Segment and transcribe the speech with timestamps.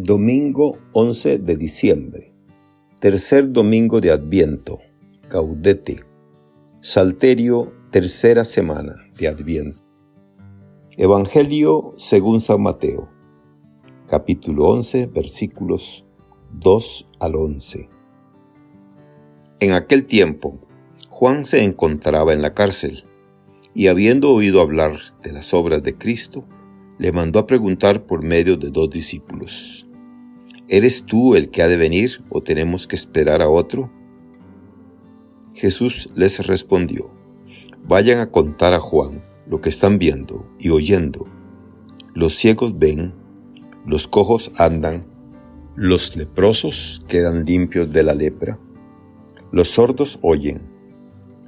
[0.00, 2.32] Domingo 11 de diciembre.
[3.00, 4.78] Tercer domingo de Adviento.
[5.28, 6.04] Caudete.
[6.80, 9.82] Salterio, tercera semana de Adviento.
[10.96, 13.08] Evangelio según San Mateo.
[14.06, 16.06] Capítulo 11, versículos
[16.52, 17.90] 2 al 11.
[19.58, 20.60] En aquel tiempo,
[21.10, 23.02] Juan se encontraba en la cárcel
[23.74, 24.92] y habiendo oído hablar
[25.24, 26.44] de las obras de Cristo,
[26.98, 29.87] le mandó a preguntar por medio de dos discípulos,
[30.70, 33.90] ¿Eres tú el que ha de venir o tenemos que esperar a otro?
[35.54, 37.10] Jesús les respondió,
[37.86, 41.26] Vayan a contar a Juan lo que están viendo y oyendo.
[42.12, 43.14] Los ciegos ven,
[43.86, 45.06] los cojos andan,
[45.74, 48.58] los leprosos quedan limpios de la lepra,
[49.50, 50.68] los sordos oyen,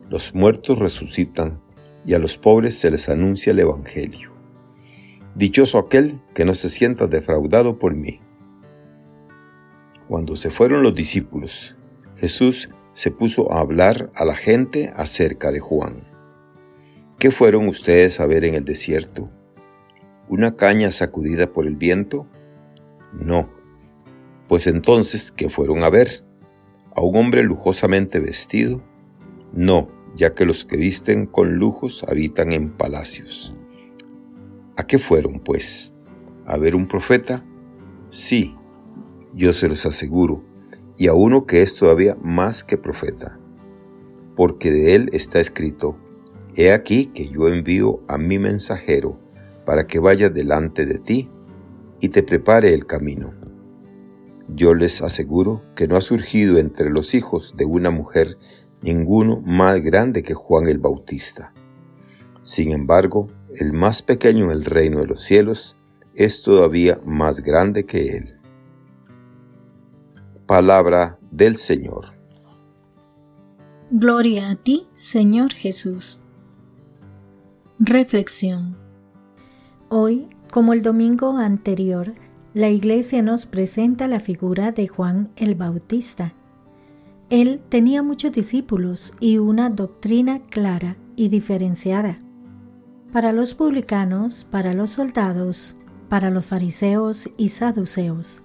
[0.08, 1.60] los muertos resucitan
[2.06, 4.32] y a los pobres se les anuncia el Evangelio.
[5.34, 8.20] Dichoso aquel que no se sienta defraudado por mí.
[10.10, 11.76] Cuando se fueron los discípulos,
[12.16, 16.02] Jesús se puso a hablar a la gente acerca de Juan.
[17.20, 19.30] ¿Qué fueron ustedes a ver en el desierto?
[20.28, 22.26] ¿Una caña sacudida por el viento?
[23.12, 23.50] No.
[24.48, 26.24] Pues entonces, ¿qué fueron a ver?
[26.96, 28.82] ¿A un hombre lujosamente vestido?
[29.52, 29.86] No,
[30.16, 33.54] ya que los que visten con lujos habitan en palacios.
[34.76, 35.94] ¿A qué fueron, pues?
[36.46, 37.46] ¿A ver un profeta?
[38.08, 38.56] Sí,
[39.34, 40.44] yo se los aseguro,
[40.96, 43.38] y a uno que es todavía más que profeta,
[44.36, 45.96] porque de él está escrito,
[46.56, 49.18] He aquí que yo envío a mi mensajero
[49.64, 51.28] para que vaya delante de ti
[52.00, 53.32] y te prepare el camino.
[54.48, 58.36] Yo les aseguro que no ha surgido entre los hijos de una mujer
[58.82, 61.52] ninguno más grande que Juan el Bautista.
[62.42, 65.76] Sin embargo, el más pequeño en el reino de los cielos
[66.14, 68.39] es todavía más grande que él.
[70.50, 72.06] Palabra del Señor.
[73.92, 76.24] Gloria a ti, Señor Jesús.
[77.78, 78.76] Reflexión.
[79.90, 82.14] Hoy, como el domingo anterior,
[82.52, 86.34] la Iglesia nos presenta la figura de Juan el Bautista.
[87.28, 92.18] Él tenía muchos discípulos y una doctrina clara y diferenciada.
[93.12, 95.76] Para los publicanos, para los soldados,
[96.08, 98.42] para los fariseos y saduceos.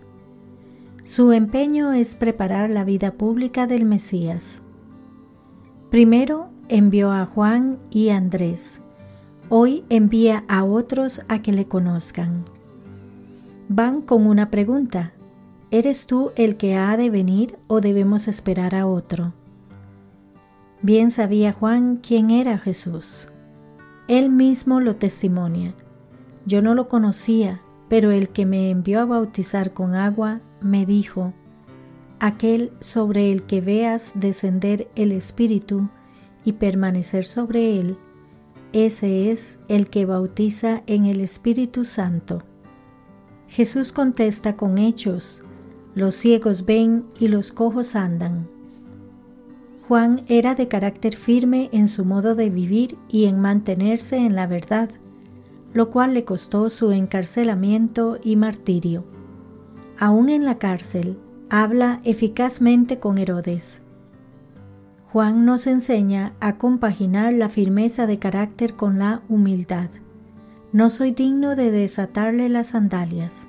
[1.05, 4.63] Su empeño es preparar la vida pública del Mesías.
[5.91, 8.81] Primero envió a Juan y Andrés.
[9.49, 12.44] Hoy envía a otros a que le conozcan.
[13.69, 15.13] Van con una pregunta.
[15.69, 19.31] ¿Eres tú el que ha de venir o debemos esperar a otro?
[20.81, 23.27] Bien sabía Juan quién era Jesús.
[24.07, 25.75] Él mismo lo testimonia.
[26.47, 31.34] Yo no lo conocía, pero el que me envió a bautizar con agua me dijo,
[32.19, 35.90] aquel sobre el que veas descender el Espíritu
[36.44, 37.97] y permanecer sobre él,
[38.74, 42.44] ese es el que bautiza en el Espíritu Santo.
[43.47, 45.44] Jesús contesta con hechos,
[45.94, 48.50] los ciegos ven y los cojos andan.
[49.88, 54.47] Juan era de carácter firme en su modo de vivir y en mantenerse en la
[54.47, 54.90] verdad,
[55.75, 59.06] lo cual le costó su encarcelamiento y martirio
[59.97, 61.18] aún en la cárcel,
[61.50, 63.81] habla eficazmente con Herodes.
[65.12, 69.90] Juan nos enseña a compaginar la firmeza de carácter con la humildad.
[70.74, 73.47] No soy digno de desatarle las sandalias.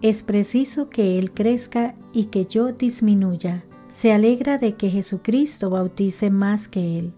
[0.00, 3.64] Es preciso que Él crezca y que yo disminuya.
[3.88, 7.12] Se alegra de que Jesucristo bautice más que Él,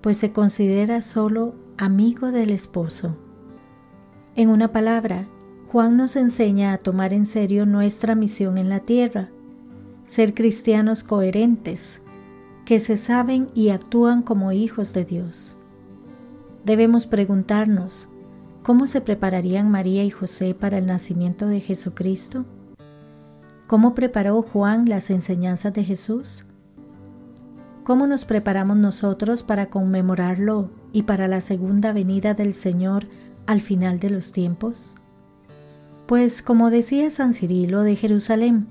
[0.00, 3.16] pues se considera solo amigo del esposo.
[4.36, 5.26] En una palabra,
[5.72, 9.28] Juan nos enseña a tomar en serio nuestra misión en la tierra,
[10.04, 12.02] ser cristianos coherentes,
[12.64, 15.56] que se saben y actúan como hijos de Dios.
[16.64, 18.08] Debemos preguntarnos,
[18.62, 22.44] ¿cómo se prepararían María y José para el nacimiento de Jesucristo?
[23.66, 26.46] ¿Cómo preparó Juan las enseñanzas de Jesús?
[27.82, 33.06] ¿Cómo nos preparamos nosotros para conmemorarlo y para la segunda venida del Señor
[33.50, 34.94] al final de los tiempos?
[36.06, 38.68] Pues como decía San Cirilo de Jerusalén,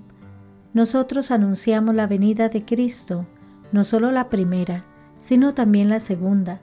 [0.74, 3.26] nosotros anunciamos la venida de Cristo,
[3.74, 4.86] no solo la primera,
[5.18, 6.62] sino también la segunda,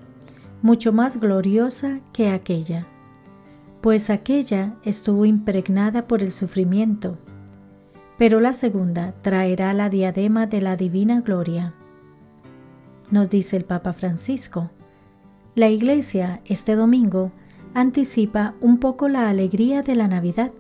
[0.62, 2.86] mucho más gloriosa que aquella,
[3.82, 7.18] pues aquella estuvo impregnada por el sufrimiento,
[8.16, 11.74] pero la segunda traerá la diadema de la divina gloria.
[13.10, 14.70] Nos dice el Papa Francisco.
[15.54, 17.30] La Iglesia este domingo
[17.76, 20.50] anticipa un poco la alegría de la Navidad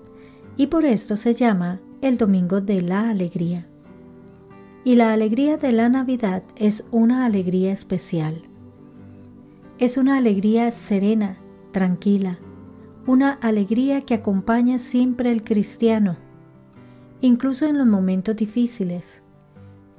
[0.58, 3.66] y por esto se llama el Domingo de la Alegría.
[4.84, 8.42] Y la alegría de la Navidad es una alegría especial.
[9.78, 11.38] Es una alegría serena,
[11.72, 12.38] tranquila,
[13.06, 16.18] una alegría que acompaña siempre al cristiano,
[17.22, 19.22] incluso en los momentos difíciles.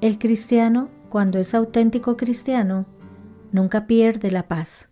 [0.01, 2.85] El cristiano, cuando es auténtico cristiano,
[3.51, 4.91] nunca pierde la paz.